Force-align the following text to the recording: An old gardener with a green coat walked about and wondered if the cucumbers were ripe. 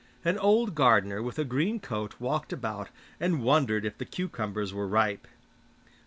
An 0.25 0.39
old 0.39 0.73
gardener 0.73 1.21
with 1.21 1.37
a 1.37 1.43
green 1.45 1.79
coat 1.79 2.15
walked 2.19 2.51
about 2.51 2.89
and 3.19 3.43
wondered 3.43 3.85
if 3.85 3.99
the 3.99 4.05
cucumbers 4.05 4.73
were 4.73 4.87
ripe. 4.87 5.27